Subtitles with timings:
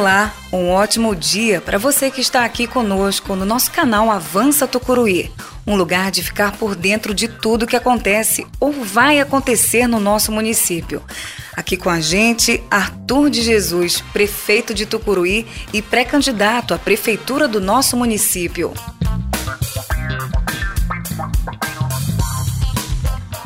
[0.00, 5.30] Olá, um ótimo dia para você que está aqui conosco no nosso canal Avança Tucuruí,
[5.66, 10.32] um lugar de ficar por dentro de tudo que acontece ou vai acontecer no nosso
[10.32, 11.02] município.
[11.54, 17.60] Aqui com a gente, Arthur de Jesus, prefeito de Tucuruí e pré-candidato à prefeitura do
[17.60, 18.72] nosso município.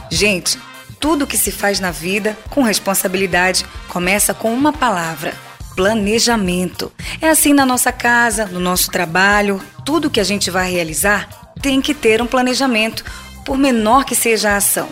[0.08, 0.57] Gente,
[1.00, 5.35] tudo que se faz na vida com responsabilidade começa com uma palavra:
[5.75, 6.93] planejamento.
[7.21, 11.29] É assim na nossa casa, no nosso trabalho, tudo que a gente vai realizar
[11.61, 13.05] tem que ter um planejamento,
[13.45, 14.89] por menor que seja a ação.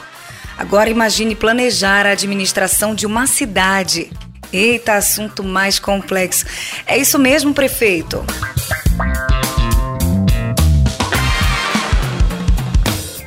[0.56, 4.10] Agora imagine planejar a administração de uma cidade.
[4.52, 6.46] Eita, assunto mais complexo.
[6.86, 8.24] É isso mesmo, prefeito.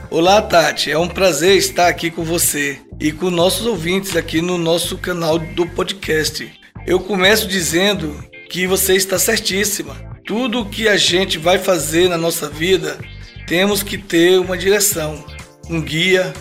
[0.10, 0.92] Olá, Tati.
[0.92, 5.38] É um prazer estar aqui com você e com nossos ouvintes aqui no nosso canal
[5.38, 6.65] do podcast.
[6.88, 9.96] Eu começo dizendo que você está certíssima.
[10.24, 13.00] Tudo o que a gente vai fazer na nossa vida,
[13.48, 15.26] temos que ter uma direção,
[15.68, 16.32] um guia,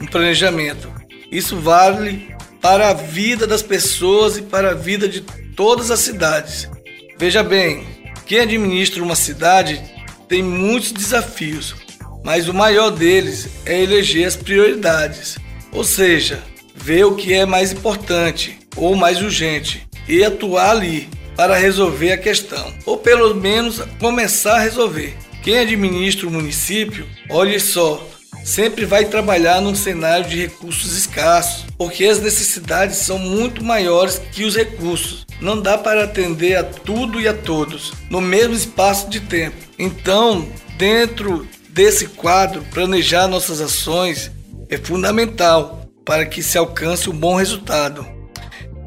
[0.00, 0.92] um planejamento.
[1.30, 5.20] Isso vale para a vida das pessoas e para a vida de
[5.54, 6.68] todas as cidades.
[7.16, 7.86] Veja bem,
[8.26, 9.80] quem administra uma cidade
[10.28, 11.76] tem muitos desafios,
[12.24, 15.38] mas o maior deles é eleger as prioridades,
[15.70, 16.42] ou seja,
[16.74, 22.18] ver o que é mais importante ou mais urgente e atuar ali para resolver a
[22.18, 25.16] questão, ou pelo menos começar a resolver.
[25.42, 28.06] Quem administra o município, olhe só,
[28.44, 34.44] sempre vai trabalhar num cenário de recursos escassos, porque as necessidades são muito maiores que
[34.44, 35.26] os recursos.
[35.40, 39.56] Não dá para atender a tudo e a todos no mesmo espaço de tempo.
[39.78, 44.30] Então, dentro desse quadro, planejar nossas ações
[44.68, 48.06] é fundamental para que se alcance um bom resultado.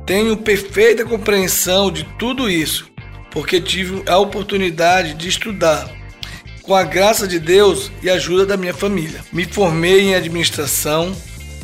[0.06, 2.88] Tenho perfeita compreensão de tudo isso,
[3.32, 5.90] porque tive a oportunidade de estudar
[6.62, 9.24] com a graça de Deus e ajuda da minha família.
[9.34, 11.16] Me formei em administração,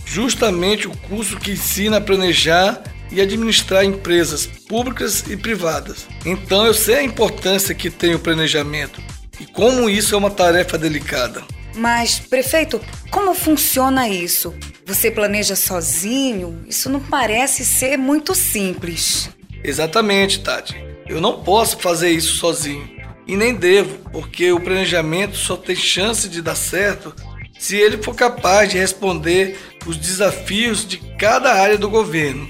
[0.06, 2.82] justamente o curso que ensina a planejar
[3.12, 6.08] e administrar empresas públicas e privadas.
[6.26, 9.02] Então eu sei a importância que tem o planejamento
[9.40, 11.44] e como isso é uma tarefa delicada.
[11.76, 14.54] Mas, prefeito, como funciona isso?
[14.92, 16.66] Você planeja sozinho?
[16.68, 19.30] Isso não parece ser muito simples.
[19.64, 20.76] Exatamente, Tati.
[21.08, 22.90] Eu não posso fazer isso sozinho.
[23.26, 27.16] E nem devo, porque o planejamento só tem chance de dar certo
[27.58, 32.50] se ele for capaz de responder os desafios de cada área do governo.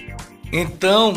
[0.52, 1.14] Então,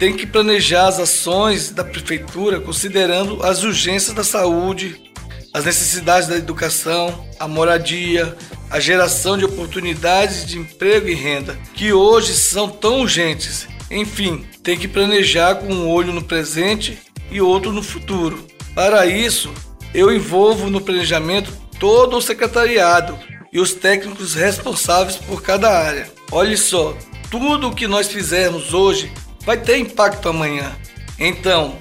[0.00, 5.12] tem que planejar as ações da prefeitura considerando as urgências da saúde,
[5.52, 8.36] as necessidades da educação, a moradia,
[8.70, 13.66] a geração de oportunidades de emprego e renda, que hoje são tão urgentes.
[13.90, 16.98] Enfim, tem que planejar com um olho no presente
[17.30, 18.46] e outro no futuro.
[18.74, 19.52] Para isso,
[19.94, 23.18] eu envolvo no planejamento todo o secretariado
[23.52, 26.10] e os técnicos responsáveis por cada área.
[26.30, 26.96] Olhe só,
[27.30, 29.10] tudo o que nós fizermos hoje
[29.44, 30.76] vai ter impacto amanhã.
[31.18, 31.76] Então,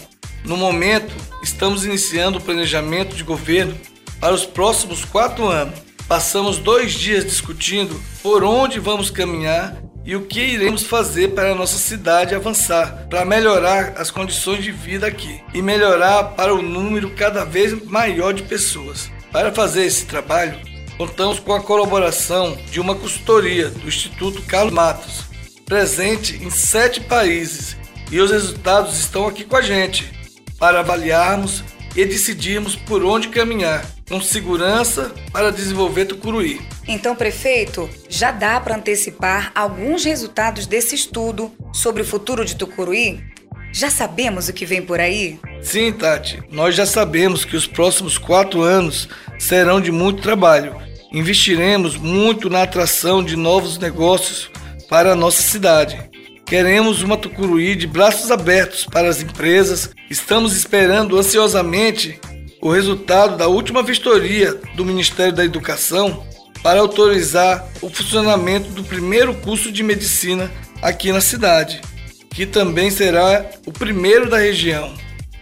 [0.46, 3.76] no momento, estamos iniciando o planejamento de governo
[4.20, 5.80] para os próximos quatro anos.
[6.08, 9.76] Passamos dois dias discutindo por onde vamos caminhar
[10.06, 14.72] e o que iremos fazer para a nossa cidade avançar, para melhorar as condições de
[14.72, 19.12] vida aqui e melhorar para o número cada vez maior de pessoas.
[19.32, 20.60] Para fazer esse trabalho,
[20.96, 25.26] contamos com a colaboração de uma consultoria do Instituto Carlos Matos,
[25.66, 27.76] presente em sete países,
[28.12, 30.14] e os resultados estão aqui com a gente
[30.58, 31.64] para avaliarmos
[31.96, 36.62] e decidirmos por onde caminhar, com segurança para desenvolver Tucuruí.
[36.88, 43.24] Então, prefeito, já dá para antecipar alguns resultados desse estudo sobre o futuro de Tucuruí?
[43.72, 45.40] Já sabemos o que vem por aí?
[45.62, 46.42] Sim, Tati.
[46.50, 50.76] Nós já sabemos que os próximos quatro anos serão de muito trabalho.
[51.12, 54.50] Investiremos muito na atração de novos negócios
[54.88, 56.10] para a nossa cidade.
[56.46, 59.90] Queremos uma Tucuruí de braços abertos para as empresas.
[60.12, 62.20] Estamos esperando ansiosamente
[62.62, 66.24] o resultado da última vistoria do Ministério da Educação
[66.62, 70.52] para autorizar o funcionamento do primeiro curso de medicina
[70.84, 71.82] aqui na cidade,
[72.30, 74.94] que também será o primeiro da região.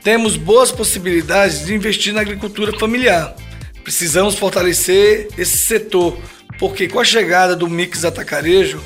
[0.01, 3.35] Temos boas possibilidades de investir na agricultura familiar.
[3.83, 6.17] Precisamos fortalecer esse setor,
[6.57, 8.81] porque com a chegada do mix atacarejo,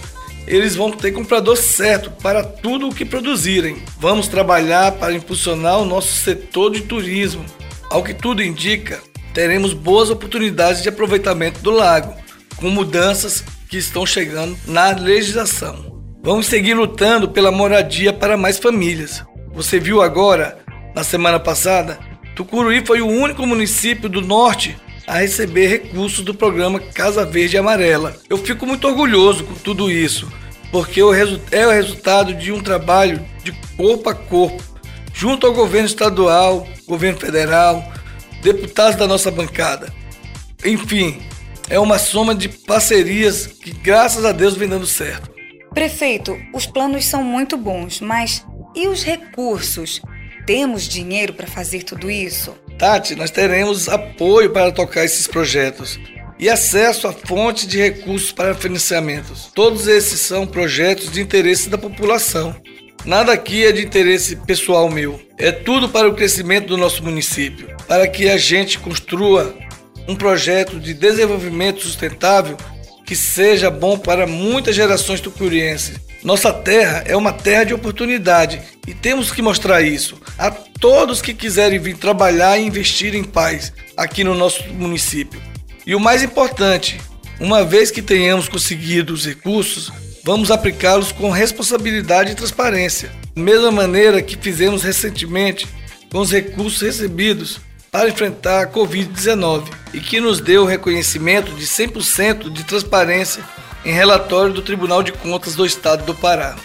[0.48, 3.84] eles vão ter comprador certo para tudo o que produzirem.
[4.00, 7.46] Vamos trabalhar para impulsionar o nosso setor de turismo.
[7.90, 9.02] Ao que tudo indica,
[9.34, 12.16] teremos boas oportunidades de aproveitamento do lago,
[12.56, 16.02] com mudanças que estão chegando na legislação.
[16.24, 19.24] Vamos seguir lutando pela moradia para mais famílias.
[19.54, 20.60] Você viu agora,
[20.96, 22.00] na semana passada,
[22.36, 27.59] Tucuruí foi o único município do norte a receber recursos do programa Casa Verde e
[27.59, 28.18] Amarela.
[28.30, 30.30] Eu fico muito orgulhoso com tudo isso,
[30.69, 34.62] porque é o resultado de um trabalho de corpo a corpo,
[35.13, 37.89] junto ao governo estadual, governo federal,
[38.44, 39.94] deputados da nossa bancada.
[40.65, 41.21] Enfim,
[41.69, 45.31] é uma soma de parcerias que, graças a Deus, vem dando certo.
[45.74, 48.45] Prefeito, os planos são muito bons, mas
[48.75, 50.01] e os recursos?
[50.45, 52.56] Temos dinheiro para fazer tudo isso?
[52.78, 56.00] Tati, nós teremos apoio para tocar esses projetos
[56.40, 59.50] e acesso a fontes de recursos para financiamentos.
[59.56, 62.56] Todos esses são projetos de interesse da população.
[63.04, 65.20] Nada aqui é de interesse pessoal meu.
[65.40, 69.56] É tudo para o crescimento do nosso município, para que a gente construa
[70.08, 72.58] um projeto de desenvolvimento sustentável
[73.07, 75.95] que seja bom para muitas gerações tucurienses.
[76.21, 81.33] Nossa terra é uma terra de oportunidade e temos que mostrar isso a todos que
[81.33, 85.42] quiserem vir trabalhar e investir em paz aqui no nosso município.
[85.86, 87.00] E o mais importante,
[87.39, 89.89] uma vez que tenhamos conseguido os recursos,
[90.25, 95.65] vamos aplicá-los com responsabilidade e transparência, da mesma maneira que fizemos recentemente
[96.12, 97.62] com os recursos recebidos
[97.98, 103.44] para enfrentar a Covid-19 e que nos deu o reconhecimento de 100% de transparência
[103.84, 106.56] em relatório do Tribunal de Contas do Estado do Pará.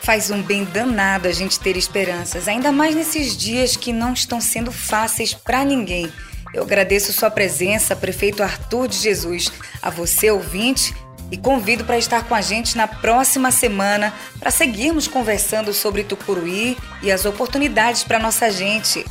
[0.00, 4.40] Faz um bem danado a gente ter esperanças, ainda mais nesses dias que não estão
[4.40, 6.12] sendo fáceis para ninguém.
[6.52, 10.92] Eu agradeço sua presença, prefeito Arthur de Jesus, a você ouvinte
[11.30, 16.76] e convido para estar com a gente na próxima semana para seguirmos conversando sobre Tucuruí
[17.00, 19.04] e as oportunidades para nossa gente.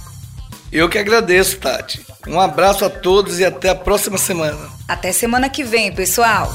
[0.71, 2.05] Eu que agradeço, Tati.
[2.27, 4.69] Um abraço a todos e até a próxima semana.
[4.87, 6.51] Até semana que vem, pessoal.